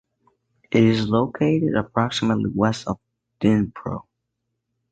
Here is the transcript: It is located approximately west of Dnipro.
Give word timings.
It 0.71 0.83
is 0.83 1.07
located 1.07 1.75
approximately 1.75 2.49
west 2.55 2.87
of 2.87 2.97
Dnipro. 3.39 4.05